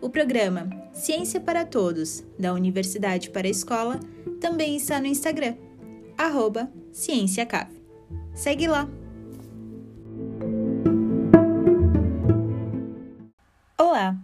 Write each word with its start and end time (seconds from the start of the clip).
o 0.00 0.08
programa 0.08 0.68
Ciência 0.94 1.40
para 1.40 1.64
Todos, 1.64 2.24
da 2.38 2.52
Universidade 2.54 3.30
para 3.30 3.46
a 3.46 3.50
Escola, 3.50 4.00
também 4.40 4.76
está 4.76 4.98
no 4.98 5.06
Instagram, 5.06 5.54
arroba 6.16 6.70
CiênciaCave. 6.92 7.80
Segue 8.34 8.66
lá! 8.66 8.88
Olá, 13.76 14.16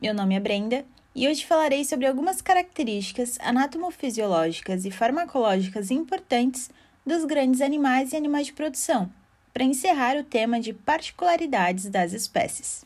meu 0.00 0.14
nome 0.14 0.34
é 0.34 0.40
Brenda 0.40 0.84
e 1.14 1.26
hoje 1.26 1.44
falarei 1.44 1.84
sobre 1.84 2.06
algumas 2.06 2.40
características 2.40 3.38
anatomofisiológicas 3.40 4.84
e 4.84 4.90
farmacológicas 4.90 5.90
importantes 5.90 6.70
dos 7.04 7.24
grandes 7.24 7.60
animais 7.60 8.12
e 8.12 8.16
animais 8.16 8.46
de 8.46 8.52
produção, 8.52 9.10
para 9.52 9.64
encerrar 9.64 10.16
o 10.16 10.24
tema 10.24 10.60
de 10.60 10.72
particularidades 10.72 11.88
das 11.88 12.12
espécies. 12.12 12.84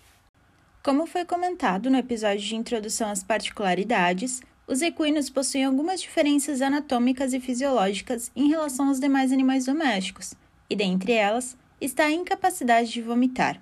Como 0.82 1.04
foi 1.04 1.26
comentado 1.26 1.90
no 1.90 1.98
episódio 1.98 2.40
de 2.40 2.56
introdução 2.56 3.10
às 3.10 3.22
particularidades, 3.22 4.40
os 4.66 4.80
equinos 4.80 5.28
possuem 5.28 5.66
algumas 5.66 6.00
diferenças 6.00 6.62
anatômicas 6.62 7.34
e 7.34 7.40
fisiológicas 7.40 8.32
em 8.34 8.48
relação 8.48 8.88
aos 8.88 8.98
demais 8.98 9.30
animais 9.30 9.66
domésticos, 9.66 10.32
e 10.70 10.74
dentre 10.74 11.12
elas 11.12 11.54
está 11.82 12.04
a 12.04 12.10
incapacidade 12.10 12.90
de 12.90 13.02
vomitar. 13.02 13.60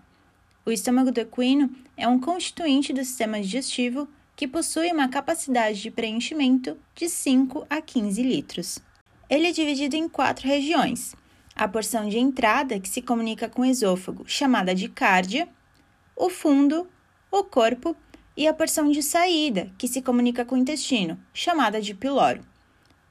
O 0.64 0.70
estômago 0.70 1.10
do 1.10 1.18
equino 1.18 1.74
é 1.96 2.06
um 2.06 2.20
constituinte 2.20 2.92
do 2.92 3.04
sistema 3.04 3.40
digestivo 3.40 4.08
que 4.36 4.46
possui 4.46 4.92
uma 4.92 5.08
capacidade 5.08 5.82
de 5.82 5.90
preenchimento 5.90 6.78
de 6.94 7.08
5 7.08 7.66
a 7.68 7.82
15 7.82 8.22
litros. 8.22 8.78
Ele 9.28 9.48
é 9.48 9.52
dividido 9.52 9.96
em 9.96 10.08
quatro 10.08 10.46
regiões: 10.46 11.16
a 11.56 11.66
porção 11.66 12.08
de 12.08 12.16
entrada, 12.16 12.78
que 12.78 12.88
se 12.88 13.02
comunica 13.02 13.48
com 13.48 13.62
o 13.62 13.66
esôfago, 13.66 14.22
chamada 14.24 14.72
de 14.72 14.88
cárdia, 14.88 15.48
o 16.14 16.30
fundo, 16.30 16.86
o 17.30 17.44
corpo 17.44 17.96
e 18.36 18.46
a 18.46 18.54
porção 18.54 18.90
de 18.90 19.02
saída, 19.02 19.70
que 19.76 19.88
se 19.88 20.00
comunica 20.00 20.44
com 20.44 20.54
o 20.54 20.58
intestino, 20.58 21.18
chamada 21.34 21.80
de 21.80 21.94
piloro. 21.94 22.40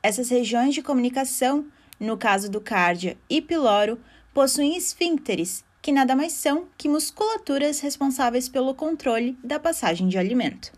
Essas 0.01 0.29
regiões 0.29 0.73
de 0.73 0.81
comunicação, 0.81 1.65
no 1.99 2.17
caso 2.17 2.49
do 2.49 2.61
cárdia 2.61 3.17
e 3.29 3.41
piloro, 3.41 3.99
possuem 4.33 4.77
esfíncteres, 4.77 5.65
que 5.81 5.91
nada 5.91 6.15
mais 6.15 6.33
são 6.33 6.67
que 6.77 6.87
musculaturas 6.87 7.79
responsáveis 7.79 8.47
pelo 8.47 8.73
controle 8.73 9.37
da 9.43 9.59
passagem 9.59 10.07
de 10.07 10.17
alimento. 10.17 10.71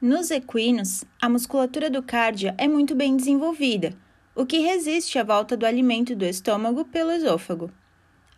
Nos 0.00 0.30
equinos, 0.30 1.04
a 1.20 1.28
musculatura 1.28 1.88
do 1.88 2.02
cárdia 2.02 2.54
é 2.58 2.68
muito 2.68 2.94
bem 2.94 3.16
desenvolvida, 3.16 3.96
o 4.34 4.44
que 4.44 4.58
resiste 4.58 5.18
à 5.18 5.24
volta 5.24 5.56
do 5.56 5.64
alimento 5.64 6.14
do 6.14 6.24
estômago 6.24 6.84
pelo 6.84 7.10
esôfago. 7.10 7.70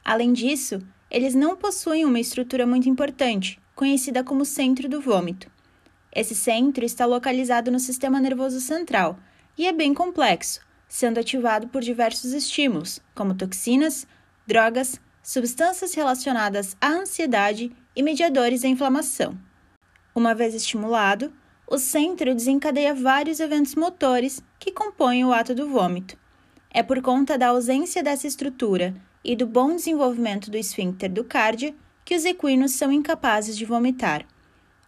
Além 0.04 0.32
disso, 0.32 0.78
eles 1.10 1.34
não 1.34 1.56
possuem 1.56 2.04
uma 2.04 2.20
estrutura 2.20 2.66
muito 2.66 2.88
importante, 2.88 3.60
conhecida 3.78 4.24
como 4.24 4.44
centro 4.44 4.88
do 4.88 5.00
vômito. 5.00 5.48
Esse 6.12 6.34
centro 6.34 6.84
está 6.84 7.06
localizado 7.06 7.70
no 7.70 7.78
sistema 7.78 8.18
nervoso 8.18 8.60
central 8.60 9.16
e 9.56 9.68
é 9.68 9.72
bem 9.72 9.94
complexo, 9.94 10.60
sendo 10.88 11.20
ativado 11.20 11.68
por 11.68 11.80
diversos 11.80 12.32
estímulos, 12.32 12.98
como 13.14 13.36
toxinas, 13.36 14.04
drogas, 14.44 15.00
substâncias 15.22 15.94
relacionadas 15.94 16.76
à 16.80 16.88
ansiedade 16.88 17.70
e 17.94 18.02
mediadores 18.02 18.62
da 18.62 18.68
inflamação. 18.68 19.38
Uma 20.12 20.34
vez 20.34 20.56
estimulado, 20.56 21.32
o 21.64 21.78
centro 21.78 22.34
desencadeia 22.34 22.92
vários 22.92 23.38
eventos 23.38 23.76
motores 23.76 24.42
que 24.58 24.72
compõem 24.72 25.24
o 25.24 25.32
ato 25.32 25.54
do 25.54 25.68
vômito. 25.68 26.18
É 26.68 26.82
por 26.82 27.00
conta 27.00 27.38
da 27.38 27.50
ausência 27.50 28.02
dessa 28.02 28.26
estrutura 28.26 28.92
e 29.22 29.36
do 29.36 29.46
bom 29.46 29.76
desenvolvimento 29.76 30.50
do 30.50 30.56
esfíncter 30.56 31.12
do 31.12 31.22
cárdia 31.22 31.72
que 32.08 32.14
os 32.14 32.24
equinos 32.24 32.72
são 32.72 32.90
incapazes 32.90 33.54
de 33.54 33.66
vomitar. 33.66 34.24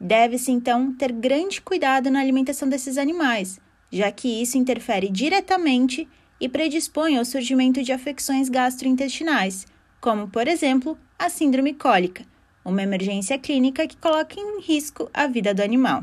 Deve-se, 0.00 0.50
então, 0.50 0.90
ter 0.94 1.12
grande 1.12 1.60
cuidado 1.60 2.10
na 2.10 2.18
alimentação 2.18 2.66
desses 2.66 2.96
animais, 2.96 3.60
já 3.92 4.10
que 4.10 4.40
isso 4.40 4.56
interfere 4.56 5.10
diretamente 5.10 6.08
e 6.40 6.48
predispõe 6.48 7.18
ao 7.18 7.24
surgimento 7.26 7.82
de 7.82 7.92
afecções 7.92 8.48
gastrointestinais, 8.48 9.66
como, 10.00 10.28
por 10.28 10.48
exemplo, 10.48 10.96
a 11.18 11.28
síndrome 11.28 11.74
cólica, 11.74 12.24
uma 12.64 12.82
emergência 12.82 13.38
clínica 13.38 13.86
que 13.86 13.98
coloca 13.98 14.40
em 14.40 14.62
risco 14.62 15.10
a 15.12 15.26
vida 15.26 15.52
do 15.52 15.62
animal. 15.62 16.02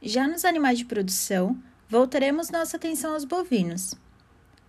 Já 0.00 0.26
nos 0.26 0.46
animais 0.46 0.78
de 0.78 0.86
produção, 0.86 1.54
voltaremos 1.86 2.48
nossa 2.48 2.78
atenção 2.78 3.12
aos 3.12 3.26
bovinos. 3.26 3.94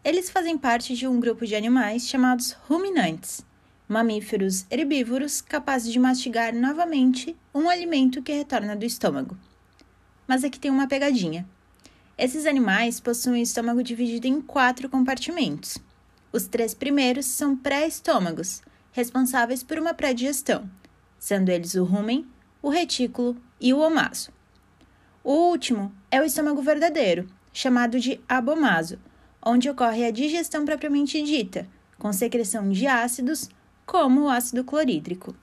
Eles 0.04 0.30
fazem 0.30 0.58
parte 0.58 0.98
de 0.98 1.08
um 1.08 1.18
grupo 1.18 1.46
de 1.46 1.56
animais 1.56 2.10
chamados 2.10 2.58
ruminantes 2.68 3.50
mamíferos 3.92 4.66
herbívoros 4.72 5.42
capazes 5.42 5.92
de 5.92 6.00
mastigar 6.00 6.56
novamente 6.56 7.36
um 7.54 7.70
alimento 7.70 8.22
que 8.22 8.32
retorna 8.32 8.74
do 8.74 8.86
estômago. 8.86 9.38
Mas 10.26 10.46
aqui 10.46 10.58
tem 10.58 10.72
uma 10.72 10.88
pegadinha. 10.88 11.46
Esses 12.18 12.46
animais 12.46 13.02
possuem 13.02 13.42
o 13.42 13.44
estômago 13.44 13.84
dividido 13.84 14.28
em 14.28 14.40
quatro 14.40 14.88
compartimentos. 14.88 15.78
Os 16.32 16.48
três 16.48 16.74
primeiros 16.74 17.26
são 17.26 17.58
pré-estômagos, 17.58 18.62
responsáveis 18.94 19.62
por 19.62 19.78
uma 19.78 19.94
pré-digestão, 19.94 20.70
sendo 21.20 21.50
eles 21.50 21.76
o 21.76 21.84
rumen, 21.84 22.26
o 22.62 22.70
retículo 22.70 23.36
e 23.60 23.74
o 23.74 23.80
omaso. 23.80 24.32
O 25.22 25.34
último 25.34 25.92
é 26.10 26.22
o 26.22 26.24
estômago 26.24 26.62
verdadeiro, 26.62 27.28
chamado 27.52 28.00
de 28.00 28.22
abomaso, 28.30 28.98
onde 29.46 29.70
ocorre 29.70 30.06
a 30.06 30.12
digestão 30.12 30.64
propriamente 30.64 31.22
dita, 31.22 31.68
com 32.00 32.14
secreção 32.14 32.70
de 32.70 32.88
ácidos, 32.88 33.50
como 33.86 34.22
o 34.22 34.30
ácido 34.30 34.64
clorídrico. 34.64 35.36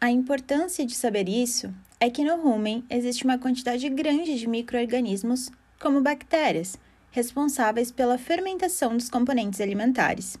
A 0.00 0.10
importância 0.10 0.84
de 0.84 0.94
saber 0.94 1.28
isso 1.28 1.72
é 1.98 2.10
que 2.10 2.24
no 2.24 2.36
rumen 2.36 2.84
existe 2.90 3.24
uma 3.24 3.38
quantidade 3.38 3.88
grande 3.88 4.38
de 4.38 4.46
microorganismos, 4.46 5.50
como 5.80 6.00
bactérias, 6.00 6.78
responsáveis 7.10 7.90
pela 7.90 8.18
fermentação 8.18 8.96
dos 8.96 9.08
componentes 9.08 9.60
alimentares. 9.60 10.36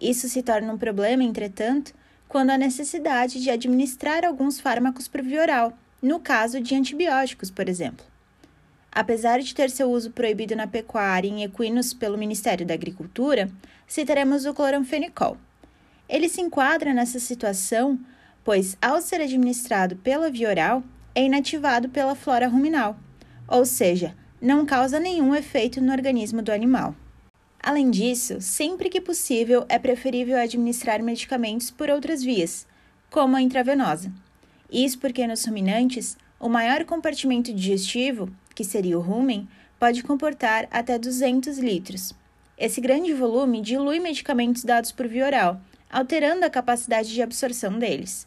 Isso 0.00 0.28
se 0.28 0.42
torna 0.42 0.72
um 0.72 0.78
problema, 0.78 1.22
entretanto, 1.22 1.94
quando 2.28 2.50
há 2.50 2.58
necessidade 2.58 3.40
de 3.40 3.50
administrar 3.50 4.24
alguns 4.24 4.58
fármacos 4.58 5.08
por 5.08 5.22
via 5.22 5.42
oral, 5.42 5.72
no 6.02 6.20
caso 6.20 6.60
de 6.60 6.74
antibióticos, 6.74 7.50
por 7.50 7.68
exemplo. 7.68 8.04
Apesar 8.90 9.40
de 9.40 9.54
ter 9.54 9.70
seu 9.70 9.90
uso 9.90 10.10
proibido 10.10 10.56
na 10.56 10.66
pecuária 10.66 11.28
em 11.28 11.42
equinos 11.42 11.92
pelo 11.92 12.16
Ministério 12.16 12.66
da 12.66 12.74
Agricultura, 12.74 13.50
citaremos 13.86 14.46
o 14.46 14.54
cloramfenicol, 14.54 15.36
ele 16.08 16.28
se 16.28 16.40
enquadra 16.40 16.94
nessa 16.94 17.18
situação, 17.18 17.98
pois, 18.44 18.76
ao 18.80 19.00
ser 19.00 19.20
administrado 19.20 19.96
pela 19.96 20.30
via 20.30 20.48
oral, 20.48 20.82
é 21.14 21.24
inativado 21.24 21.88
pela 21.88 22.14
flora 22.14 22.46
ruminal, 22.46 22.96
ou 23.48 23.64
seja, 23.64 24.14
não 24.40 24.66
causa 24.66 25.00
nenhum 25.00 25.34
efeito 25.34 25.80
no 25.80 25.92
organismo 25.92 26.42
do 26.42 26.52
animal. 26.52 26.94
Além 27.60 27.90
disso, 27.90 28.40
sempre 28.40 28.88
que 28.88 29.00
possível, 29.00 29.64
é 29.68 29.78
preferível 29.78 30.38
administrar 30.38 31.02
medicamentos 31.02 31.70
por 31.70 31.90
outras 31.90 32.22
vias, 32.22 32.66
como 33.10 33.36
a 33.36 33.42
intravenosa. 33.42 34.12
Isso 34.70 34.98
porque 34.98 35.26
nos 35.26 35.44
ruminantes, 35.44 36.16
o 36.38 36.48
maior 36.48 36.84
compartimento 36.84 37.52
digestivo, 37.52 38.28
que 38.54 38.62
seria 38.62 38.98
o 38.98 39.02
rumen, 39.02 39.48
pode 39.80 40.02
comportar 40.02 40.68
até 40.70 40.98
200 40.98 41.58
litros. 41.58 42.12
Esse 42.58 42.80
grande 42.80 43.12
volume 43.12 43.60
dilui 43.60 44.00
medicamentos 44.00 44.64
dados 44.64 44.92
por 44.92 45.08
via 45.08 45.26
oral, 45.26 45.60
alterando 45.90 46.44
a 46.44 46.50
capacidade 46.50 47.12
de 47.12 47.22
absorção 47.22 47.78
deles. 47.78 48.26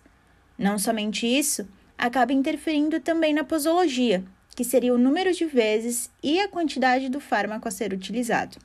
Não 0.58 0.78
somente 0.78 1.26
isso, 1.26 1.68
acaba 1.98 2.34
interferindo 2.34 3.00
também 3.00 3.34
na 3.34 3.44
posologia, 3.44 4.24
que 4.56 4.64
seria 4.64 4.94
o 4.94 4.98
número 4.98 5.34
de 5.34 5.46
vezes 5.46 6.10
e 6.22 6.40
a 6.40 6.48
quantidade 6.48 7.10
do 7.10 7.20
fármaco 7.20 7.68
a 7.68 7.72
ser 7.72 7.94
utilizado. 7.94 8.58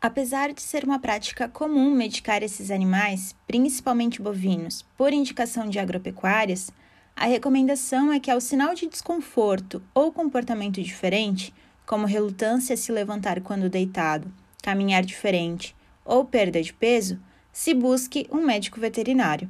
Apesar 0.00 0.52
de 0.52 0.62
ser 0.62 0.84
uma 0.84 0.98
prática 0.98 1.48
comum 1.48 1.90
medicar 1.90 2.42
esses 2.42 2.70
animais, 2.70 3.34
principalmente 3.46 4.22
bovinos, 4.22 4.84
por 4.96 5.12
indicação 5.12 5.68
de 5.68 5.78
agropecuárias, 5.78 6.70
a 7.16 7.24
recomendação 7.24 8.12
é 8.12 8.20
que, 8.20 8.30
ao 8.30 8.40
sinal 8.40 8.74
de 8.74 8.86
desconforto 8.86 9.82
ou 9.94 10.12
comportamento 10.12 10.82
diferente, 10.82 11.52
como 11.86 12.06
relutância 12.06 12.74
a 12.74 12.76
se 12.76 12.92
levantar 12.92 13.40
quando 13.40 13.70
deitado, 13.70 14.30
caminhar 14.62 15.02
diferente 15.02 15.74
ou 16.04 16.24
perda 16.24 16.62
de 16.62 16.74
peso, 16.74 17.18
se 17.56 17.72
busque 17.72 18.28
um 18.30 18.44
médico 18.44 18.78
veterinário. 18.78 19.48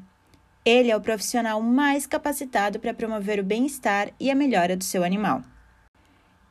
Ele 0.64 0.92
é 0.92 0.96
o 0.96 1.00
profissional 1.00 1.60
mais 1.60 2.06
capacitado 2.06 2.78
para 2.78 2.94
promover 2.94 3.40
o 3.40 3.44
bem-estar 3.44 4.12
e 4.20 4.30
a 4.30 4.34
melhora 4.34 4.76
do 4.76 4.84
seu 4.84 5.02
animal. 5.02 5.42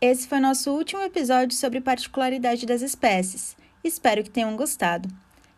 Esse 0.02 0.28
foi 0.28 0.42
nosso 0.42 0.69
último 0.69 1.02
episódio 1.02 1.56
sobre 1.56 1.80
particularidade 1.80 2.66
das 2.66 2.81
espécies. 2.81 3.56
Espero 3.81 4.22
que 4.22 4.30
tenham 4.30 4.54
gostado. 4.57 5.07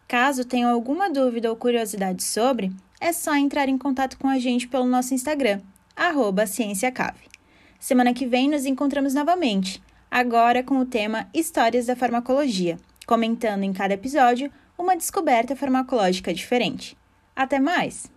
Caso 0.07 0.45
tenham 0.45 0.69
alguma 0.69 1.09
dúvida 1.09 1.49
ou 1.49 1.55
curiosidade 1.55 2.23
sobre, 2.23 2.71
é 3.01 3.11
só 3.11 3.35
entrar 3.35 3.67
em 3.67 3.77
contato 3.77 4.19
com 4.19 4.27
a 4.27 4.37
gente 4.37 4.67
pelo 4.67 4.85
nosso 4.85 5.15
Instagram, 5.15 5.61
CienciaCave. 6.45 7.27
Semana 7.79 8.13
que 8.13 8.27
vem 8.27 8.47
nos 8.47 8.67
encontramos 8.67 9.15
novamente, 9.15 9.81
agora 10.11 10.61
com 10.61 10.77
o 10.77 10.85
tema 10.85 11.27
Histórias 11.33 11.87
da 11.87 11.95
Farmacologia, 11.95 12.77
comentando 13.07 13.63
em 13.63 13.73
cada 13.73 13.95
episódio 13.95 14.51
uma 14.77 14.95
descoberta 14.95 15.55
farmacológica 15.55 16.33
diferente. 16.33 16.97
Até 17.35 17.59
mais! 17.59 18.11